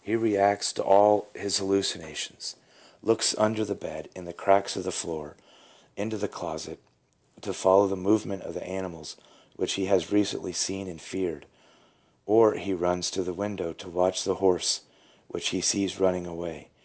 [0.00, 2.54] He reacts to all his hallucinations,
[3.02, 5.36] looks under the bed, in the cracks of the floor,
[5.96, 6.78] into the closet,
[7.40, 9.16] to follow the movement of the animals
[9.56, 11.46] which he has recently seen and feared;
[12.24, 14.82] or he runs to the window to watch the horse
[15.26, 16.68] which he sees running away.